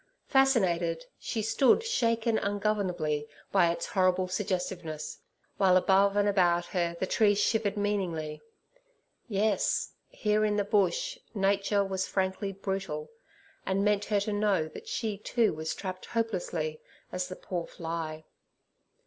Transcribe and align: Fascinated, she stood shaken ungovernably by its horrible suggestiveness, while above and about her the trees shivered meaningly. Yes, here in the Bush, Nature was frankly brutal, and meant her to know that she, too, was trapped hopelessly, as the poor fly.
Fascinated, 0.25 1.05
she 1.19 1.43
stood 1.43 1.83
shaken 1.83 2.39
ungovernably 2.39 3.27
by 3.51 3.69
its 3.71 3.85
horrible 3.85 4.27
suggestiveness, 4.27 5.19
while 5.57 5.77
above 5.77 6.17
and 6.17 6.27
about 6.27 6.65
her 6.65 6.97
the 6.99 7.05
trees 7.05 7.37
shivered 7.39 7.77
meaningly. 7.77 8.41
Yes, 9.27 9.93
here 10.07 10.43
in 10.43 10.55
the 10.55 10.63
Bush, 10.63 11.19
Nature 11.35 11.85
was 11.85 12.07
frankly 12.07 12.51
brutal, 12.51 13.11
and 13.63 13.85
meant 13.85 14.05
her 14.05 14.19
to 14.21 14.33
know 14.33 14.67
that 14.69 14.87
she, 14.87 15.19
too, 15.19 15.53
was 15.53 15.75
trapped 15.75 16.07
hopelessly, 16.07 16.81
as 17.11 17.27
the 17.27 17.35
poor 17.35 17.67
fly. 17.67 18.23